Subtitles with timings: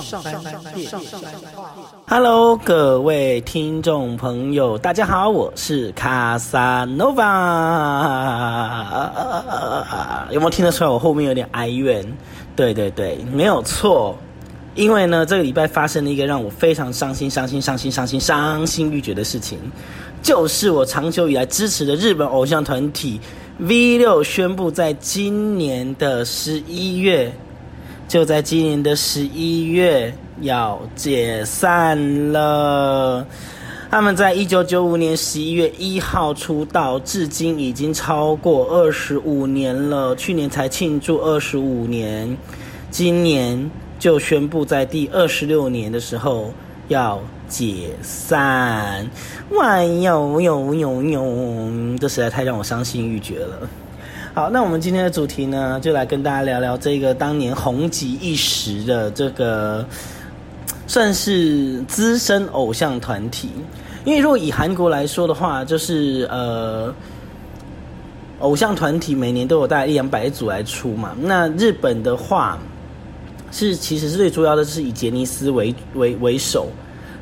[0.00, 0.34] 上班
[0.74, 0.90] 电
[2.08, 7.28] ，Hello，各位听众朋友，大家好，我是卡萨诺瓦。
[10.30, 12.02] 有没有听得出来我后面有点哀怨？
[12.56, 14.16] 对对对，没有错。
[14.74, 19.58] 因为呢，这个礼拜发生了一个让我非常伤心、伤心、伤心、伤心、伤心欲绝的事情，
[20.22, 23.20] 就是我长久以来支持的日本偶像团体
[23.58, 27.30] V 六宣布在今年的十一月。
[28.12, 30.12] 就在今年的十一月
[30.42, 33.26] 要解散了。
[33.90, 40.14] 他们在一九九五年十一月一号出道，至今已经超过二十五年了。
[40.14, 42.36] 去年才庆祝二十五年，
[42.90, 46.52] 今年就宣布在第二十六年的时候
[46.88, 49.08] 要解散。
[49.52, 51.98] 哇哟哟哟哟！
[51.98, 53.66] 这实在太让我伤心欲绝了。
[54.34, 59.84] 好，那我们今天的主题呢，就来跟大家聊聊这个当年红极一时的这个，
[60.86, 63.50] 算是资深偶像团体。
[64.06, 66.90] 因为如果以韩国来说的话，就是呃，
[68.38, 71.14] 偶像团体每年都有大概一两百组来出嘛。
[71.20, 72.58] 那日本的话，
[73.50, 76.68] 是其实最主要的是以杰尼斯为为为首。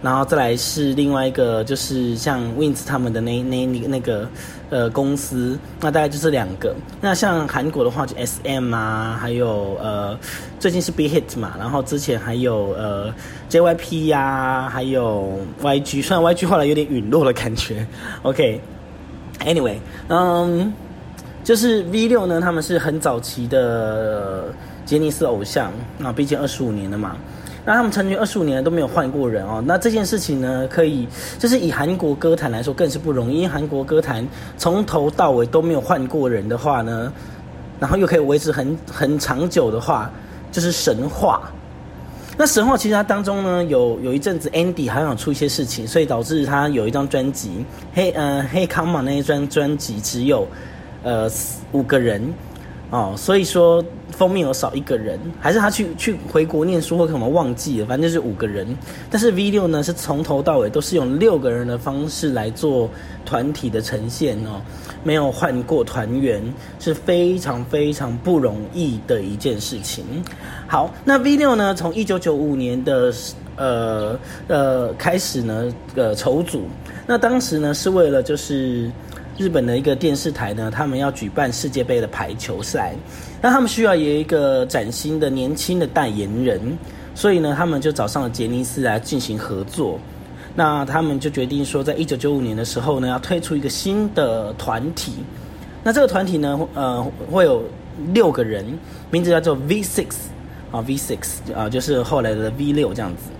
[0.02, 4.26] 然后再来是另外一个，就是像 Wins 他们的那那那那个
[4.70, 6.74] 呃公司，那大概就是两个。
[7.02, 10.18] 那像韩国的话，就 SM 啊，还有呃
[10.58, 13.12] 最近是 BHIT 嘛，然后之前还有呃
[13.50, 17.86] JYP 呀，还有 YG，虽然 YG 后来有点陨落的感觉。
[18.22, 19.76] OK，Anyway，
[20.08, 20.72] 嗯，
[21.44, 24.44] 就是 V 六呢，他们是很早期的
[24.86, 27.16] 杰尼斯偶像，那毕竟二十五年了嘛。
[27.70, 29.62] 那他们成军二十五年都没有换过人哦。
[29.64, 31.06] 那这件事情呢，可以
[31.38, 34.26] 就是以韩国歌坛来说更是不容易，因为韩国歌坛
[34.58, 37.12] 从头到尾都没有换过人的话呢，
[37.78, 40.10] 然后又可以维持很很长久的话，
[40.50, 41.42] 就是神话。
[42.36, 47.50] 那神话其实它当中呢，有有一阵子 Andy 还想出一些事情，所以导致他有一张专辑
[47.94, 50.44] 《黑呃黑康嘛》那一张专辑只有
[51.04, 51.30] 呃
[51.70, 52.20] 五个人。
[52.90, 58.66] 哦，所以说封面有少一个人，还是他去去回国念书或可能忘记了，反正就是五个人。
[59.08, 62.90] 但是 V 六呢，是从头到尾都是用六个人的方式来做
[63.24, 64.60] 团体的呈现哦，
[65.04, 66.42] 没有换过团员，
[66.80, 70.04] 是非常非常不容易的一件事情。
[70.66, 73.12] 好，那 V 六呢，从一九九五年的
[73.54, 74.18] 呃
[74.48, 76.64] 呃开始呢，呃筹组，
[77.06, 78.90] 那当时呢是为了就是。
[79.40, 82.94] 日本的一个电视台呢，他们要举办世界杯的排球赛，
[83.40, 86.60] 那他们需要有一个崭新的年轻的代言人，
[87.14, 89.98] 所以呢，他们就找上了杰尼斯来进行合作。
[90.54, 95.14] 那他们就决定说，在一九九五年的时候呢，要推出一个新的团体。
[95.82, 97.62] 那这个团体呢，呃，会有
[98.12, 98.62] 六个人，
[99.10, 100.08] 名字叫做 V Six
[100.70, 103.30] 啊，V Six 啊，就是后来的 V 六这样子。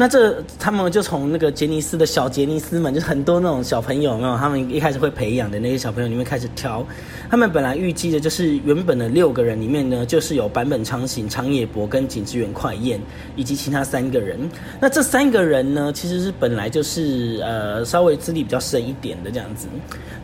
[0.00, 6.82] 那这他们就从那个杰尼斯的小杰尼斯们，就很多那种小朋友，没有他们一开始会培养的那些小朋友里面开始挑。
[7.28, 12.98] 他们本来预计的就是原本的六个人里面呢，就是有坂本昌行、长野博跟井之原快彦
[13.36, 14.40] 以及其他三个人。
[14.80, 19.68] 那这三个人呢，其实是本来就是呃稍微资历比较深一点的这样子。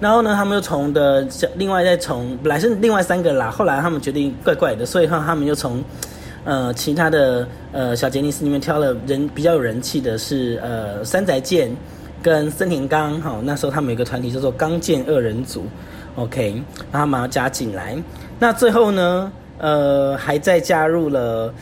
[0.00, 5.84] 然后呢，他们又从的另外再从本来是另外三个啦，后来他们决定怪怪的，所以他们又从。
[6.46, 11.68] 呃，其他的呃小杰尼斯里面挑了人比较有人气的是呃山宅健
[12.22, 15.64] 跟森田刚，哈，那时候他们有个团体叫做刚健二人组
[16.14, 16.62] ，OK，
[16.92, 18.00] 然后马上加进来。
[18.38, 21.52] 那最后呢，呃，还在加入了，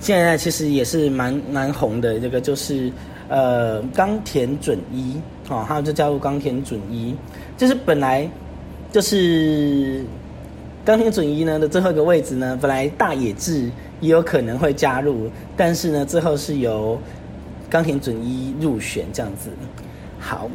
[0.00, 2.92] 现在其实也是蛮蛮红的这个就是
[3.28, 5.16] 呃冈田准一，
[5.48, 7.16] 哦，他们就加入冈田准一，
[7.56, 8.28] 就是本来
[8.92, 10.04] 就是
[10.84, 13.70] 冈田准一呢的最后一个位置呢，本来大野智。
[14.00, 16.98] 也有可能会加入，但是呢，最后是由
[17.70, 19.50] 冈田准一入选这样子。
[20.18, 20.48] 好。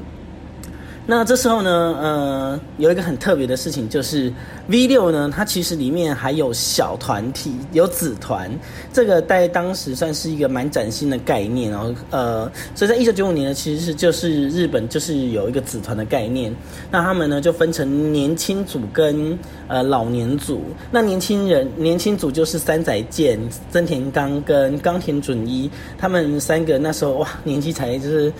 [1.07, 1.69] 那这时候呢，
[1.99, 4.31] 呃，有一个很特别的事情，就是
[4.71, 8.49] V 六呢，它其实里面还有小团体，有子团，
[8.93, 11.93] 这个在当时算是一个蛮崭新的概念哦。
[12.09, 16.55] 呃，所以在一九九五年呢，其实是就是日本就是有一个子团的概念，
[16.89, 19.37] 那他们呢就分成年轻组跟
[19.67, 20.61] 呃老年组。
[20.89, 23.37] 那年轻人年轻组就是三宅健、
[23.69, 28.31] 曾田刚跟冈田准一，他们三个那时候哇，年纪才就是。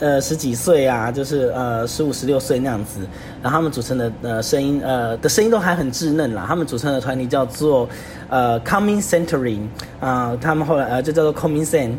[0.00, 2.98] 呃，十几岁啊，就是呃十五、十六岁那样子，
[3.40, 6.44] 然后他们组成的呃声音呃的声音都还很稚嫩啦。
[6.48, 7.88] 他们组成的团体叫做
[8.28, 9.58] 呃 Coming Century
[10.00, 11.92] 啊，他们后来呃就叫做 Coming Sen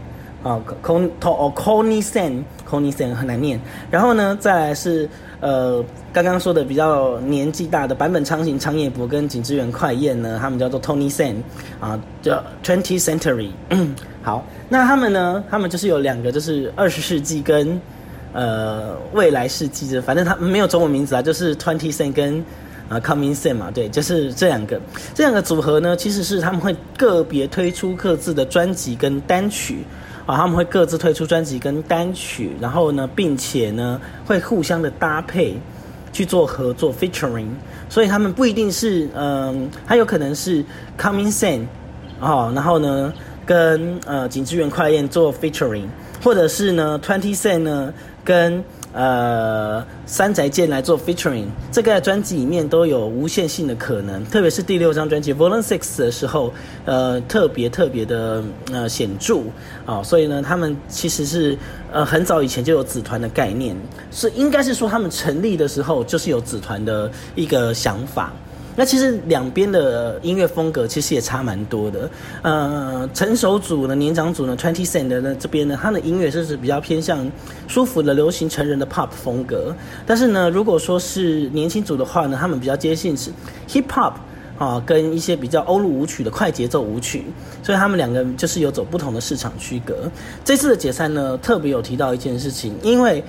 [0.44, 3.60] 啊，Con 哦 Conny Sen Conny Sen 很难念。
[3.92, 5.10] 然后呢，再来是
[5.40, 11.36] 呃，刚刚说的比较年纪大的版本昌行、长野博跟井之源快彦呢，他们叫做 Tony Sen
[11.80, 13.52] 啊，叫 Twenty Century。
[14.24, 17.80] 好，那他们呢，他们就是有两个，就是二十世纪跟
[18.34, 22.44] 呃未来世纪的，反正他没有中文名字啊，就是 Twenty Sen 跟
[22.90, 24.80] 啊 Coming Sen 嘛，对，就是这两个，
[25.14, 29.84] 这两个组合呢，其实是他们会个别推出各自的专辑跟单曲。
[30.26, 35.58] 啊，他们会各自推出专辑跟单曲，然后呢，并且呢，会互相的搭配
[36.12, 37.48] 去做合作 featuring，
[37.88, 40.62] 所以他们不一定是，嗯，还有可能是
[41.00, 41.62] Coming Sen，
[42.20, 43.14] 哦，然后呢，
[43.46, 45.88] 跟呃景之源快彦做 featuring，
[46.22, 47.94] 或者是呢 Twenty Sen 呢
[48.26, 48.62] 跟。
[48.94, 56.52] 呃，三宅健来做 featuring，这个专辑里面都有无限性的可能，特别是第六张专辑 Volume Six 的时候，
[56.86, 59.42] 呃，特别特别的呃显著
[59.86, 61.56] 啊，所以呢，他们其实是
[61.92, 63.76] 呃很早以前就有子团的概念，
[64.10, 68.34] 是应该是说他们成立的时候就是有子团的一个想法。
[68.80, 72.08] 那其实两边的音乐风格其实也差蛮多的。
[72.44, 77.28] 呃，成熟组呢，年长组呢，Twenty Cent 的这边呢，他的音乐就是比较偏向
[77.68, 79.76] 舒服的流行成人的 Pop 风格。
[80.06, 83.32] 但是呢，如果说是年轻组的话呢，他们比较接近是
[83.68, 84.14] Hip Hop
[84.60, 87.26] 啊，跟一些比较欧陆舞曲的快节奏舞曲。
[87.64, 89.96] 所以他们两个就是有走不同的市场区隔。
[90.46, 93.24] 这次的解散呢，特别有提到一件事情，因为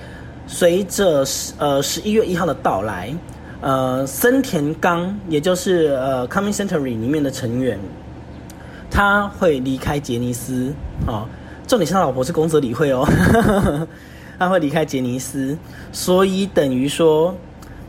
[0.45, 3.11] 随着十呃十一月一号的到来。
[3.61, 7.77] 呃，森田刚，也就是呃，Coming Century 里面的成员，
[8.89, 10.73] 他会离开杰尼斯
[11.05, 11.27] 啊。
[11.67, 13.05] 重点是他老婆是宫泽理惠哦，
[14.39, 15.57] 他会离开杰尼斯，
[15.91, 17.35] 所以等于说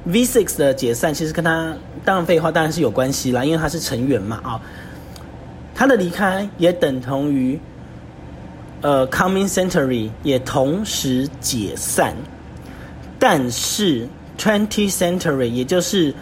[0.08, 1.72] V6 的解散其实跟他
[2.04, 4.60] 当然废话当然是有关系啦，因为他是成员嘛啊。
[5.72, 7.58] 他的离开也等同于
[8.80, 12.16] 呃，Coming Century 也同时解散，
[13.20, 14.08] 但是。
[14.40, 16.14] Twenty Century，也就是，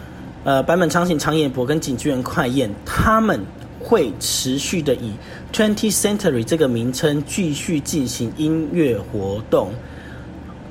[0.43, 3.39] 呃，坂本昌行、长野博跟井居人快彦，他们
[3.79, 5.13] 会持续的以
[5.53, 9.71] Twenty Century 这个名称继续进行音乐活动。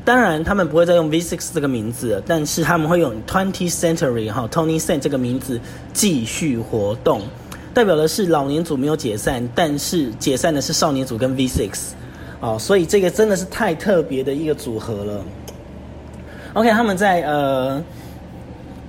[0.04, 5.58] 当然，他们不会再用 V6 这个名字，但是他们会用 Twenty Century 哈 Tony Sen 这个名字
[5.94, 7.22] 继续活动，
[7.72, 11.70] 代表的是老年组没有解散，但是解散的是少年组跟 V6。
[12.40, 15.24] 哦，所以这个真的是太特别的一个组合了。
[16.54, 17.82] OK，他们在呃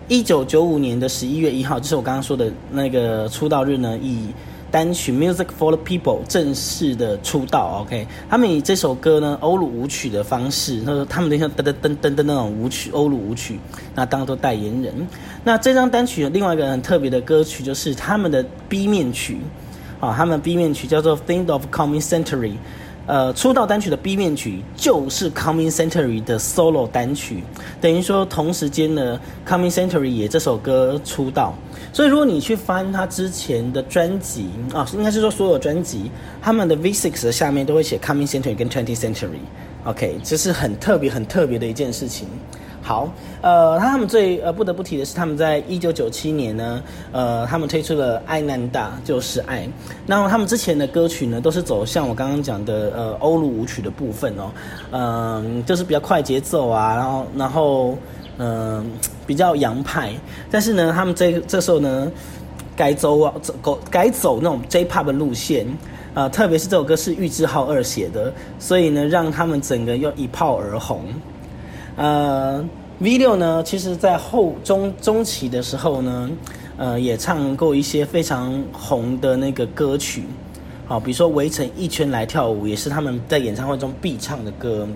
[0.08, 4.28] 一九九五年的十一月一号，就是我刚刚说的那个出道日呢，以
[4.72, 7.82] 单曲《Music for the People》正式的出道。
[7.82, 13.60] OK，他们以这首歌呢欧鲁舞曲的方式，他说他们那像噔噔噔噔噔那种舞曲，欧鲁舞曲，
[13.94, 14.94] 那当做代言人。
[15.44, 19.38] 那这张单曲另外一个很特别的歌曲，就是他们的 B 面曲
[20.00, 22.52] 啊，他们 B 面曲叫做《Think of Coming Century》。
[23.10, 27.44] 呃，出道单曲的 B 面曲就是 Coming Century 的 solo 单曲，
[27.82, 31.56] 等于说同时间呢，Coming Century 也这首歌出道。
[31.92, 39.40] 所以如果你去翻他之前的专辑啊，应该是说所有专辑，他们的 V6 的下面都会写 Coming Century 跟 Twenty Century。
[39.86, 42.28] OK，这是很特别、很特别的一件事情。
[42.89, 43.07] 好，
[43.44, 46.81] 呃，他们最呃不得不提的是，他们在一九九七年呢，
[47.12, 49.68] 呃，他们推出了《爱难大就是爱》。
[50.07, 54.50] 那么他们之前的歌曲呢，都是走像我刚刚讲的呃欧陆舞曲的部分哦，
[54.89, 57.95] 嗯，就是比较快节奏啊，然后然后
[58.39, 58.83] 嗯
[59.27, 60.12] 比较洋派。
[60.50, 62.12] 但是呢，他们这这时候呢，
[62.75, 65.67] 改走啊走改走那种 J-Pop 的路线
[66.15, 71.03] 啊，特别是这首歌是玉置浩二写的，所以呢，让他们整个又一炮而红。
[71.96, 72.65] 呃
[73.00, 76.29] ，V 六呢，其实在后中中期的时候呢，
[76.77, 80.24] 呃，也唱过一些非常红的那个歌曲，
[80.86, 84.88] 好，比如说围成一圈来跳舞，也是他们在演唱会中必唱的歌。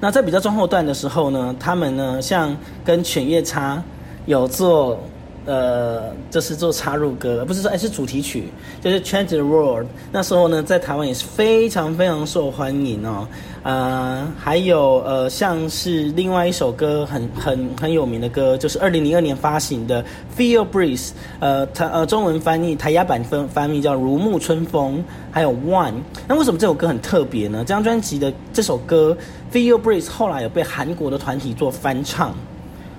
[0.00, 3.82] 那在比较中后段的时候呢，他们呢，像跟犬夜叉
[4.26, 4.98] 有做。
[5.46, 8.48] 呃，就是做插入歌，不是说哎是主题曲，
[8.80, 9.86] 就是 Change the World。
[10.10, 13.26] 那时候呢，在台湾也是非常非常受欢迎哦。
[13.62, 20.02] 呃，还有呃，像是另外一首歌很很很有名的歌，就是二零零二年发行的
[20.36, 21.08] 《Feel Breeze》。
[21.40, 24.98] 呃，台呃中文翻译台压版翻翻译叫《如沐春风》，
[25.30, 25.92] 还有《One》。
[26.28, 27.58] 那为什么这首歌很特别呢？
[27.60, 29.16] 这张专辑的这首歌
[29.54, 32.34] 《Feel Breeze》后来有被韩国的团体做翻唱。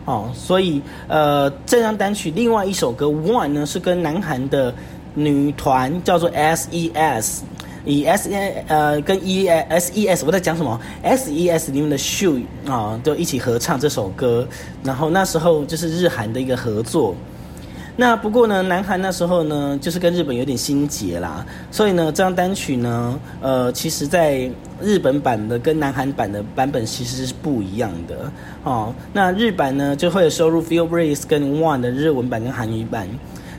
[0.05, 4.73] 哦，所以呃，这张单曲另外一首歌《One》呢，是跟南韩的
[5.15, 7.43] 女团叫做 S.E.S，
[7.85, 8.35] 以 S.E
[8.67, 14.47] 呃跟 E.S.E.S 我在讲什么？S.E.S 里面的 Shu 啊，就一起合唱这首歌。
[14.83, 17.15] 然后那时候就是日韩的一个合作。
[17.97, 28.29] 那不过呢，南韩那时候呢，就是跟日本有点心结啦，所以呢，这张单曲呢，呃，其实在日本版的跟南韩版的版本其实是不一样的
[28.65, 28.93] 哦。
[29.13, 33.07] 那日版呢，就会有收入 Feel Breeze 跟 One 的日文版跟韩语版，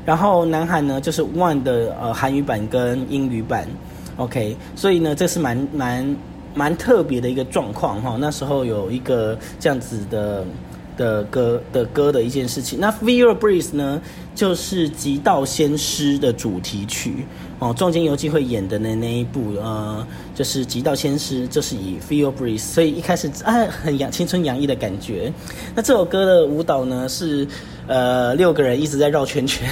[0.05, 3.67] 然后南韩呢，就是 One 的呃韩语版跟英语版。
[4.17, 6.17] OK，所以呢，这是蛮蛮
[6.55, 8.19] 蛮特别的一个状况哈。
[8.21, 10.45] 那时候有一个这样子的。
[10.97, 14.01] 的歌的歌的一件事情，那《Feel Breeze》呢，
[14.35, 17.27] 就是《极道先师》的主题曲
[17.59, 17.75] 哦。
[17.75, 25.33] 中间游记会演的那那一部，呃，就是《极道先师》，就是以《Feel Breeze》，所以一开始啊，很洋青春洋溢的感觉。
[25.75, 27.47] 那这首歌的舞蹈呢，是
[27.87, 29.69] 呃六个人一直在绕圈圈，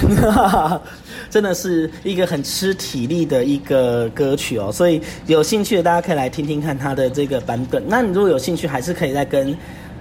[1.29, 4.71] 真的是一个很吃体力的一个歌曲哦。
[4.71, 7.81] 所以有兴趣的大家可以来听听看它的这个版本。
[7.87, 9.55] 那你如果有兴趣，还是可以再跟。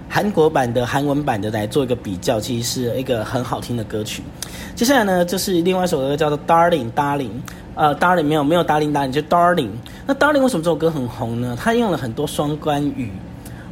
[0.08, 4.22] 韩国版的、韩文版的来做一个比较，其实是一个很好听的歌曲。
[4.76, 7.28] 接下来呢，就是另外一首歌叫做《Darling Darling》，
[7.74, 9.66] 呃，《Darling》没有没有《Darling Darling》，就《Darling》。
[10.06, 11.56] 那《Darling》为什么这首歌很红呢？
[11.60, 13.10] 它用了很多双关语。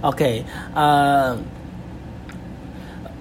[0.01, 1.37] OK，呃，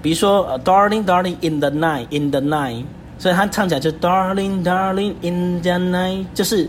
[0.01, 2.81] 比如说《Darling Darling in the Night in the Night》，
[3.19, 6.67] 所以它唱起来就《Darling Darling in the Night》，就是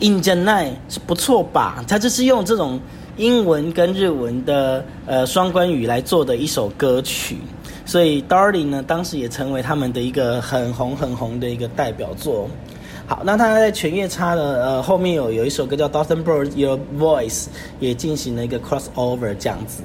[0.00, 1.84] In the Night 是不错吧？
[1.86, 2.80] 它就是用这种。
[3.18, 7.36] 英文跟日文的呃双关语来做的一首歌曲，
[7.84, 12.48] 所以 Darling 呢，当时也成为他们的一个很红很红的一个代表作。
[13.06, 17.48] 好，那他在全夜叉的呃后面有有一首歌叫 Doesn't Burn Your Voice，
[17.80, 19.82] 也进行了一个 crossover 这样子。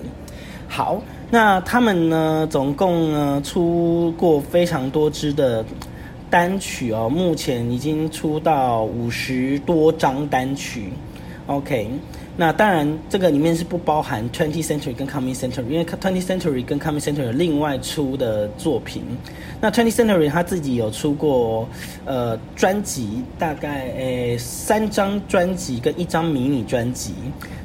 [0.70, 5.66] 好，那他们呢总共呢出过非常多支的
[6.30, 10.94] 单曲哦，目前已经出到五十多张单曲。
[11.48, 11.90] OK。
[12.40, 19.02] 那当然，这个里面是不包含 Twenty Century 跟 Coming Century，因为 Twenty Century 跟 Coming Century 有另外出的作品。
[19.60, 21.68] 那 Twenty Century 他自己有出过
[22.06, 27.16] 呃专辑，大概诶三张专辑跟一张迷你专辑。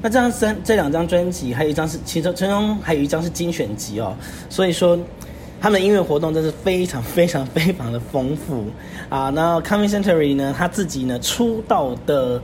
[0.00, 4.17] 那这样三这两张专辑，还有一张是其中其中还有一张是精选集哦。
[4.49, 4.99] 所以说，
[5.61, 8.64] 他们的音乐活动真是非常 非常非常的丰富
[9.11, 9.29] 啊。
[9.29, 12.41] 那 Coming Century 呢，他自己呢出道的。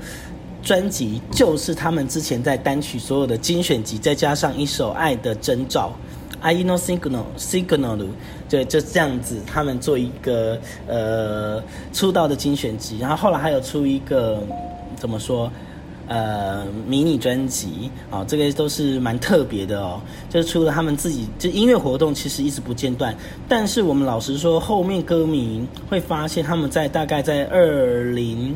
[0.68, 5.90] 专辑就是他们之前在单曲所有的精选集，再加上一首《爱的征兆》
[6.42, 8.06] ，I know signal signal，
[8.50, 11.62] 对，就这样子，他们做一个呃
[11.94, 14.42] 出道的精选集，然后后来还有出一个
[14.94, 15.50] 怎么说
[16.06, 19.98] 呃迷你专辑啊，这个都是蛮特别的哦。
[20.28, 23.16] 就是除了他们自己，就音乐活动其实一直不间断，
[23.48, 28.54] 但是我们老实说，后面歌迷会发现他们在大概在二零。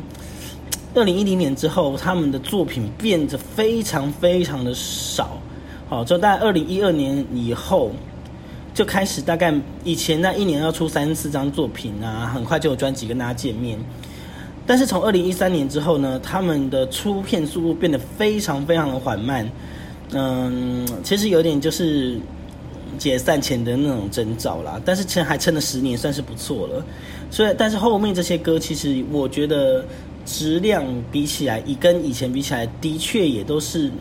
[0.95, 5.41] 二零一零年之后，他们的作品变得非常非常的少，
[5.89, 7.91] 好，就在二零一二年以后，
[8.75, 9.51] 就开始大概
[9.83, 13.79] 以前那一年要出三四张作品啊，很快就有专辑跟大家见面。
[14.67, 19.49] 但是从二零一三年之后呢，他们的出片速度变得非常非常的缓慢，
[20.11, 22.19] 嗯，其实有点就是
[22.99, 24.79] 解散前的那种征兆啦。
[24.85, 26.85] 但是其实还撑了十年，算是不错了。
[27.31, 29.83] 所以，但是后面这些歌，其实我觉得。
[30.25, 33.91] 质量比起来，以跟以前比起来，的确也都是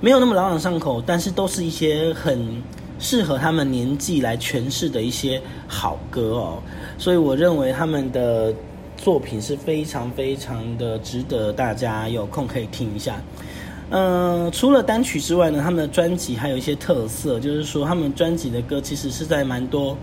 [0.00, 2.62] 没有那么朗朗上口，但是都是一些很
[2.98, 6.62] 适合他们年纪来诠释的一些好歌哦。
[6.98, 8.54] 所以我认为他们的
[8.96, 13.20] 作品是非常非常的值得大家有空可以听一下。
[13.90, 19.98] 嗯，除了单曲之外呢，他们的专辑还有一些特色，就是说他们专辑的歌其实是在蛮多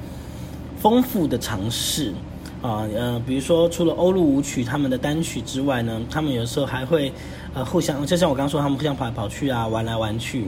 [0.77, 2.13] 丰富的尝试。
[2.61, 7.09] 啊，呃，比如说除了欧陆舞曲他们的单曲之外呢，他们有时候还会，
[7.53, 10.43] 呃，互相，就像我刚刚说，他们互相跑来跑去啊，玩来玩去，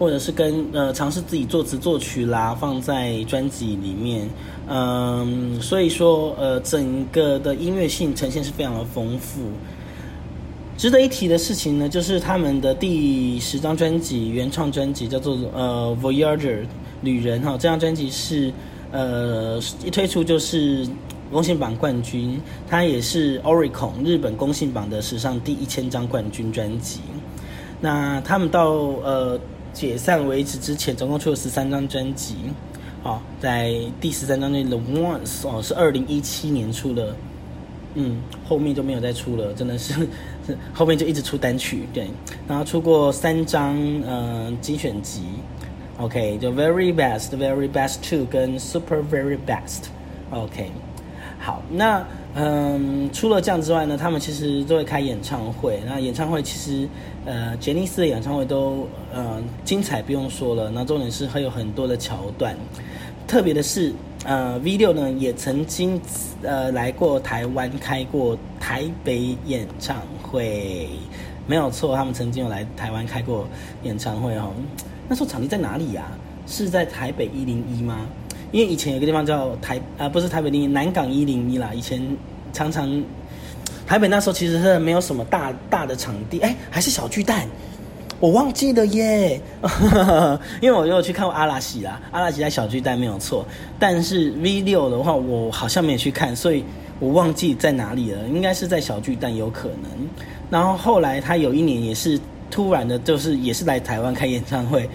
[0.00, 4.28] 或者是跟呃尝试自己作词作曲啦，放在专辑里面，
[4.68, 9.42] 嗯，所以说呃整个的音乐性呈现是非常的丰富。
[10.76, 16.64] 值得一提的事情呢，就是他们的第十张专辑原创专辑叫做呃 Voyager
[17.02, 18.52] 旅人哈，这张专辑是。
[18.94, 20.86] 呃，一推出就是
[21.32, 27.00] 公信榜冠军，它也是 Oricon 日本公信榜的史上第一千张冠军专辑。
[27.80, 28.70] 那他们到
[29.02, 29.36] 呃
[29.72, 32.36] 解散为止之前，总共出了十三张专辑。
[33.02, 37.16] 哦，在第十三张那 The Once 哦，是二零一七年出的，
[37.94, 40.08] 嗯，后面就没有再出了，真的是
[40.72, 42.08] 后面就一直出单曲，对，
[42.46, 45.22] 然后出过三张呃精选集。
[45.98, 50.72] OK，就 Very Best，Very Best Two 跟 Super Very Best，OK，
[51.38, 55.80] 好，那嗯，除了这样之外呢，他们其实都会开演唱会。
[55.86, 56.88] 那演唱会其实，
[57.24, 60.68] 呃，杰尼斯的演唱会都呃精彩不用说了。
[60.68, 62.56] 那重点是还有很多的桥段，
[63.28, 63.92] 特别的是
[64.24, 66.00] 呃，V 六呢也曾经
[66.42, 70.88] 呃来过台湾开过台北演唱会，
[71.46, 73.46] 没有错，他们曾经有来台湾开过
[73.84, 74.50] 演唱会哦。
[75.08, 76.06] 那时候场地在哪里呀？
[76.46, 78.06] 是在台北一零一吗？
[78.52, 81.70] 因为以前有个地方叫台啊，不是台北零一，南港一零一啦。
[81.74, 82.00] 以前
[82.52, 83.02] 常常
[83.86, 87.48] 台北那时候其实是没有什么大大的场地，哎，还是小巨蛋。
[88.20, 89.40] 我忘记了耶，
[90.62, 93.44] 因为我有去看过阿拉西啦，阿拉西在小巨蛋没有错，
[93.78, 96.64] 但是 V 六的话我好像没有去看，所以
[97.00, 99.90] 我忘记在哪里了，应该是在小巨蛋有可能。
[100.48, 102.18] 然后后来他有一年也是
[102.54, 104.88] 突然的，就是也是来台湾开演唱会，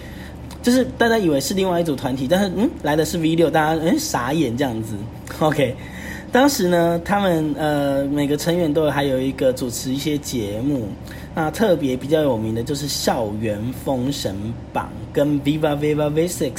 [0.64, 4.96] 就是大家以为是另外一组团体，但是嗯来的是 V 六，大家嗯傻眼这样子。
[5.40, 5.76] OK，
[6.32, 10.88] 当时呢他们呃每个成员都还有一个主持一些节目。
[11.36, 14.36] 那特别比较有名的就是《校园封神
[14.74, 16.52] 榜》跟《Viva Viva V6》。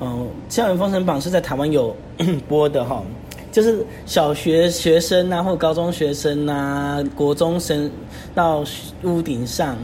[0.00, 1.94] 嗯，《校园封神榜》是在台湾有
[2.48, 3.02] 播的哈，
[3.50, 7.90] 就是小学学生啊，或高中学生啊，国中生
[8.34, 8.64] 到
[9.02, 9.76] 屋顶上，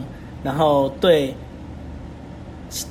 [0.44, 1.34] 然后对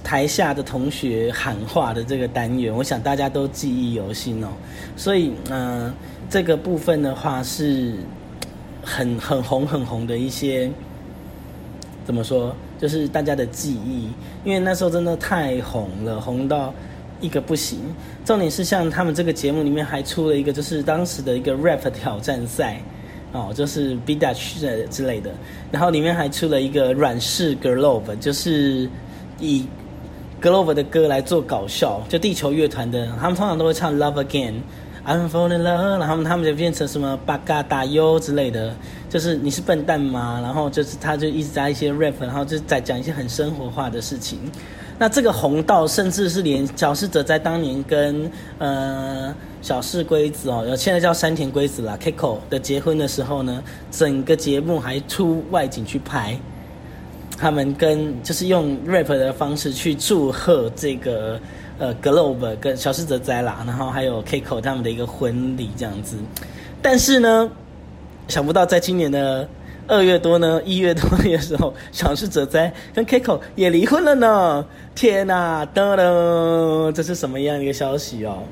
[0.03, 4.49] 台下的同学喊话的这个单元，我想大家都记忆犹新哦。
[4.97, 5.93] 所以，嗯，
[6.29, 7.93] 这个部分的话是
[8.83, 10.69] 很很红很红的一些。
[12.05, 12.53] 怎么说？
[12.77, 14.09] 就是大家的记忆，
[14.43, 16.73] 因为那时候真的太红了，红到
[17.21, 17.79] 一个不行。
[18.25, 22.81] 重点是像他们这个节目里面还出了一个，就是当时的一个 rap 挑战赛，
[23.33, 25.29] 哦，就是 b d a c h 之类的。
[25.71, 28.89] 然后里面还出了一个软式 Glove，就是
[29.39, 29.65] 以
[30.41, 34.53] Glove 的歌来做搞笑，就地球乐团的，他们通常都会唱 Love Again。
[35.05, 38.73] I'm falling in love，然后他们就变成什么八嘎打优之类的，
[39.09, 40.39] 就是你是笨蛋吗？
[40.41, 44.39] 然后就是他就一直在一些 rap，然后就在讲一些很生活化的事情。
[44.97, 56.37] 那这个红道甚至是连小狮哲在当年跟呃小四龟子哦，现在叫山田龟子啦 Kiko 的结婚的时候呢，整个节目还出外景去拍，
[57.37, 61.39] 他们跟就是用 rap 的方式去祝贺这个。
[61.79, 66.15] 呃，Globe 跟小狮哲哉啦，然后还有 Kiko 他们的一个婚礼这样子，
[66.83, 67.49] 但是呢，
[68.27, 69.45] 想不到在今年的
[69.87, 74.65] 二月多呢，一月多的时候，小狮哲哉跟 Kiko 也离婚了呢！
[74.95, 78.43] 天呐，噔噔，这是什么样一个消息哦？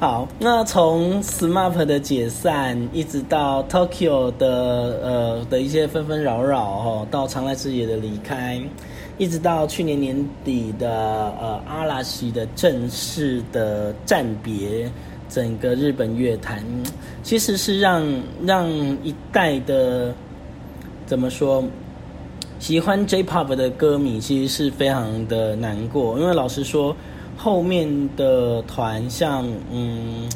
[0.00, 4.48] 好，那从 SMAP 的解散，一直到 Tokyo 的
[5.02, 8.60] 呃的一些纷纷扰扰哦，到长濑智也的离开。
[9.16, 14.90] 一直到去年年底的呃阿拉西的正式的暂别，
[15.28, 16.64] 整个日本乐坛
[17.22, 18.04] 其实是让
[18.44, 18.68] 让
[19.04, 20.12] 一代的
[21.06, 21.64] 怎么说
[22.58, 26.96] 喜欢 J-pop 的歌迷其实是非常的难过，因为老实说
[27.36, 30.28] 后面的团像嗯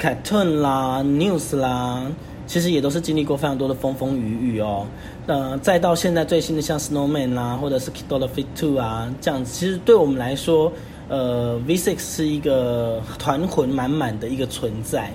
[0.00, 2.06] Cartoon 啦 News 啦。
[2.48, 4.86] 其实也都是经历过非常多的风风雨雨哦，
[5.26, 10.72] 呃，再到现在最新的像 Snowman 啦，或者是 Kid o Fit Two 啊这样，其实对我们来说，
[11.08, 15.10] 呃，V6 是一个团魂满满的一个存在。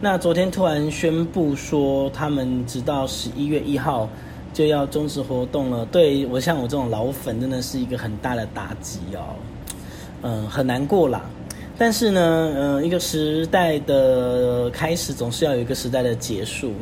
[0.00, 4.08] 那昨天突然宣布说他们直到十一月一号
[4.54, 9.34] 就要终止活动了，对我像我这种老粉真的是一个很大的打击哦，
[10.22, 11.22] 嗯，很难过啦。
[11.76, 12.20] 但是呢，
[12.54, 16.72] 呃，一个时代的开始总是要有一个时代的结束。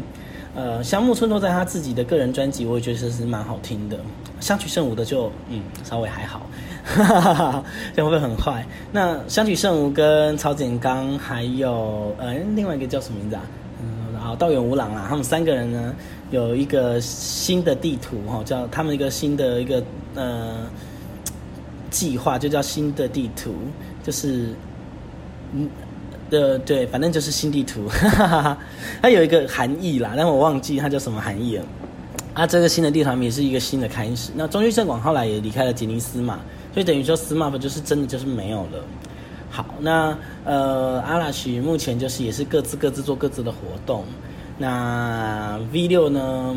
[0.55, 3.99] 呃，香木村拓在他自己的个人专辑，我也觉得是蛮好听的。
[4.41, 6.47] 相取圣武的就嗯稍微还好，
[6.87, 8.65] 哈哈哈这样会不会很坏？
[8.93, 13.43] 那相取圣武跟曹简刚还有呃另外一个叫什么名字啊？
[13.83, 15.95] 嗯，好道远无郎啊，他们三个人呢
[16.31, 19.83] 有一个新的地图哈，叫他们一个新的一个
[20.15, 20.59] 呃
[21.91, 23.55] 计划，就叫新的地图，
[24.03, 24.55] 就是。
[25.55, 25.71] 嗯，
[26.31, 28.59] 呃，对，反正就是新地图，哈哈哈
[29.01, 31.65] 它有一个含义啦，但我忘记它叫什么含义了。
[32.35, 34.33] 啊，这个新的地图也是一个新的开始。
[34.35, 36.41] 那中居正广后来也离开了吉尼斯嘛，
[36.77, 38.85] 所以等于说 SMAP 就是真的就是没有了。
[39.49, 44.05] 好，那呃，阿拉奇目前就是也是各自各自做各自的活动。
[44.59, 46.55] 那 V 六呢，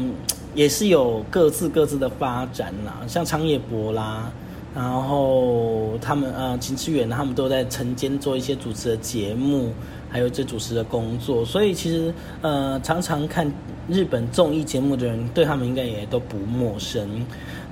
[0.54, 4.30] 也是有各自各自的发展啦，像长野博啦。
[4.76, 9.72] 然后他们呃，秦志远他们都在晨间做一些主持的节目，
[10.10, 13.52] 还有这主持的工作，所以其实呃，常常看
[13.88, 17.26] 日本综艺节目的人，对他们应该也都不陌生。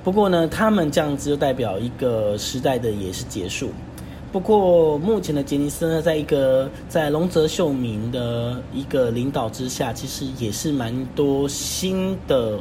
[0.04, 3.70] 不过呢，他们这样子就代表一个时代的也是结束。
[4.30, 12.58] 不过目前的杰尼斯呢，在一个在龙泽秀明的一个领导之下，其实也是蛮多新的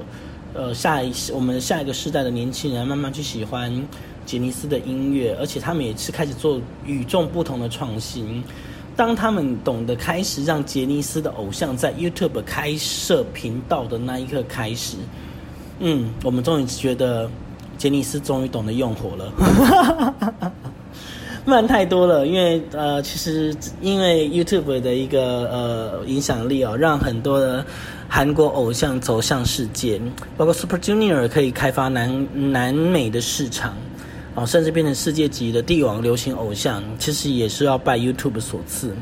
[0.54, 3.86] 呃下一我们下一个世代的年轻人慢慢去喜欢。
[4.26, 8.44] 杰尼斯的音乐，而且他们也是开始做与众不同的创新。
[8.98, 14.98] 当他们懂得开始让杰尼斯的偶像在 YouTube 开设频道的那一刻开始，
[15.80, 17.30] 嗯，我们终于觉得
[17.78, 20.52] 杰尼斯终于懂得用火了。
[21.46, 27.64] 慢太多了，因为呃，其实因为 YouTube 的一个呃影响力哦，让很多的
[28.10, 30.02] 韩国偶像走向世界，
[30.36, 33.74] 包括 Super Junior 可以开发南南美的市场，
[34.38, 38.96] 哦，甚至变成世界级的帝王流行偶像，其实也是要拜 YouTube 所赐。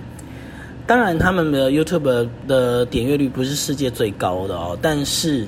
[0.88, 5.45] 当然，他们的 YouTube 的点阅率不是世界最高的哦，但是。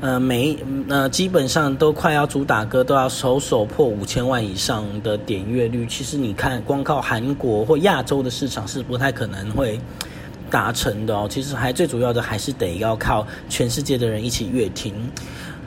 [0.00, 0.56] 呃，每
[0.88, 5.84] 呃基本上都快要主打歌都要首首破五千万以上的点阅率。
[5.86, 9.80] 其实你看，光靠韩国或亚洲的市场是不太可能会
[10.48, 11.26] 达成的哦。
[11.28, 14.94] 其实还最主要的还是得要靠全世界的人一起乐听。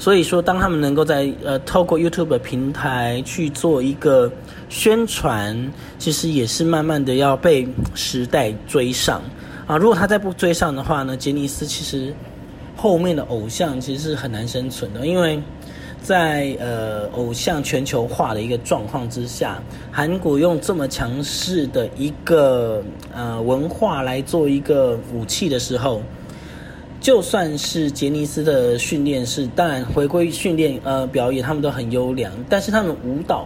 [0.02, 4.32] 所以说，当他们能够在呃透过 YouTube 平台去做一个
[4.68, 9.22] 宣传，其实也是慢慢的要被时代追上
[9.68, 9.78] 啊。
[9.78, 12.12] 如果他再不追上的话呢，杰尼斯其实。
[12.74, 15.40] 后面的偶像其实是很难生存的，因为
[16.02, 19.62] 在呃偶像全球化的一个状况之下，
[19.92, 22.82] 韩国用这么强势的一个
[23.14, 26.02] 呃文化来做一个武器的时候，
[27.02, 33.46] 就算是杰尼斯的训练是当然回归训练呃表演，他们都很优良，但是他们舞蹈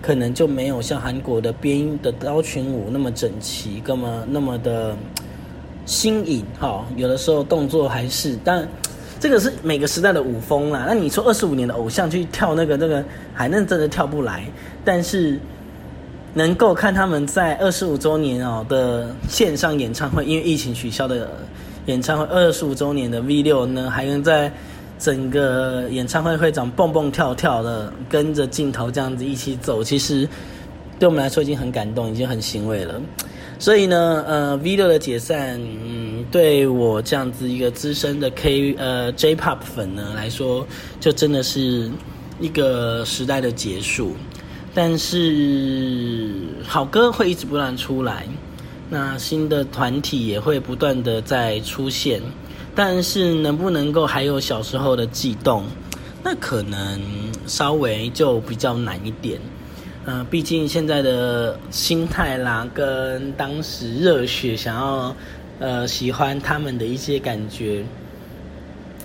[0.00, 4.94] 可能就没有像韩国的编的刀群舞那么整齐，那么那么的。
[5.88, 8.66] 新颖哈，有的时候动作还是，但
[9.20, 10.84] 这个是每个时代的舞风啦。
[10.88, 14.44] 那你说二十五年的偶像去跳那个那个，还能真的跳不来。
[14.84, 15.38] 但是
[16.34, 21.30] 能够看他们在二十五周年哦的线上演唱会，因为疫情取消的
[21.86, 24.52] 演唱会，二十五周年的 V 六呢，还能在
[24.98, 30.28] 整个演唱会会长蹦蹦跳跳的跟着镜头这样子一起走，其实
[30.98, 33.00] 对我们来说已经很感动，已经很欣慰了。
[33.58, 40.66] 所以呢，呃，V 六的解散，嗯，对我这样子一个资深的 K 呃 J-pop 粉呢来说，
[41.00, 41.90] 就真的是
[42.38, 44.12] 一个时代的结束。
[44.74, 46.32] 但是
[46.66, 48.26] 好歌会一直不断出来，
[48.88, 52.22] 那新的团体也会不断的在出现，
[52.74, 55.64] 但是能不能够还有小时候的悸动，
[56.22, 57.00] 那可能
[57.46, 59.40] 稍微就比较难一点。
[60.04, 65.16] 嗯，毕竟现在的心态啦，跟当时热血想要，
[65.58, 67.84] 呃，喜欢他们的一些感觉，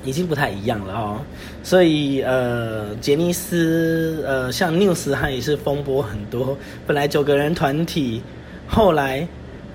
[0.06, 1.20] 已经不太一样了哦。
[1.64, 6.56] 所以，呃，杰尼斯，呃，像 News 他也是风波很多。
[6.86, 8.22] 本来九个人团体，
[8.68, 9.28] 后来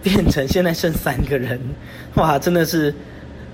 [0.07, 1.59] 变成现在剩三个人，
[2.15, 2.95] 哇，真的是，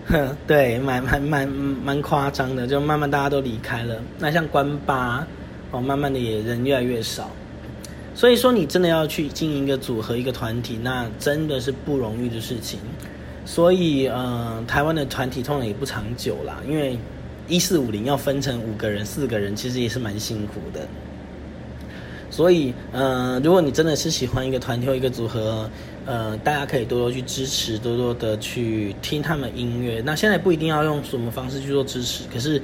[0.07, 2.67] 哼，对，蛮蛮蛮蛮夸张的。
[2.67, 3.97] 就慢慢大家都离开了。
[4.19, 5.27] 那像关八，
[5.71, 7.31] 哦，慢慢的也人越来越少。
[8.15, 12.79] 所以说，你真的要去经营一个组合、一个团体，那真的是不容易的事情。
[13.47, 16.99] 所以，呃，台湾的团体通常也不长久啦，因为
[17.49, 20.87] 一四五零要分成五个人、四个人，其实也是蛮辛苦的。
[22.29, 25.69] 所以，呃，如果你真的是喜欢一个团体或一个组合，
[26.07, 30.03] 呃，大家可以多多去支持，多多的去听他们音乐。
[30.05, 32.63] 那现在不一定要用什么方式去做支持，可是。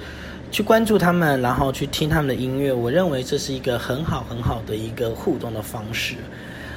[0.51, 6.15] 去关注他们，然后去听他们的音乐，我认为这是一个很好很好的一个互动的方式。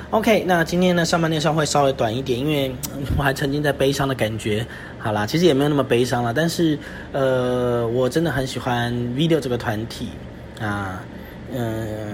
[0.09, 2.69] OK，那今天呢上半年上会稍微短一点，因为
[3.17, 4.67] 我还沉浸在悲伤的感觉。
[4.99, 6.77] 好啦，其实也没有那么悲伤了，但是
[7.13, 10.09] 呃，我真的很喜欢 Video 这个团体
[10.59, 11.01] 啊，
[11.53, 12.13] 嗯，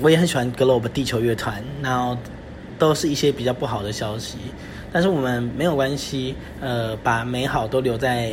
[0.00, 2.18] 我也很喜欢 Globe 地球乐团，然后
[2.80, 4.38] 都是一些比较不好的消息，
[4.92, 8.32] 但是我们没有关系，呃，把美好都留在。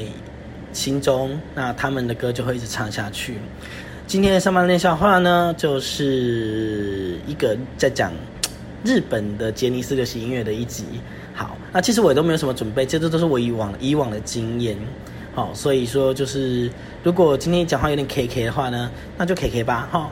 [0.73, 3.39] 心中，那他们的歌就会一直唱下去。
[4.05, 8.11] 今天的上班练笑话呢，就是一个在讲
[8.83, 10.83] 日本的杰尼斯流行音乐的一集。
[11.33, 14.77] 好，那其实我也都没有什么准备，这都都是我以往以往的经验。
[15.33, 16.69] 好，所以说就是
[17.01, 19.87] 如果今天讲话有点 K K 的话呢，那就 K K 吧。
[19.91, 20.11] 哈。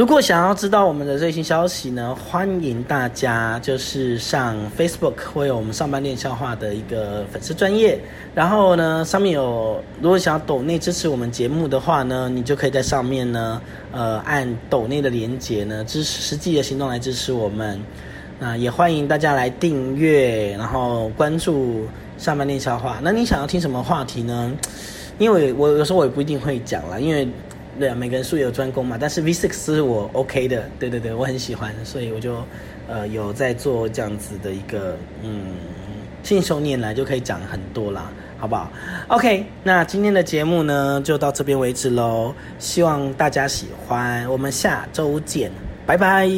[0.00, 8.00] 如果想要知道我们的最新消息呢，欢迎大家就是上 Facebook 会有我们上班练笑话的一个粉丝专业，
[8.34, 13.60] 然后呢上面有如果想要抖内支持我们节目的话呢，你就可以在上面呢，
[13.92, 17.78] 呃按抖内的连接呢支持实际的行动来支持我们，
[18.38, 21.84] 那也欢迎大家来订阅，然后关注
[22.16, 22.96] 上班练笑话。
[23.02, 24.50] 那你想要听什么话题呢？
[25.18, 27.28] 因为我有时候我也不一定会讲啦，因为。
[27.78, 32.42] 对啊，每个人术有专攻嘛，但是 V6 是我 OK 的，对对对，我很喜欢，所以我就
[32.88, 35.54] 呃有在做这样子的一个嗯
[36.22, 38.70] 信手拈来就可以讲很多啦，好不好
[39.08, 45.50] ？OK，那今天的节目呢就到这边为止喽，希望大家喜欢，我们下周见，
[45.86, 46.28] 拜拜。